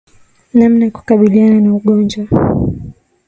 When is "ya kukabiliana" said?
0.85-1.59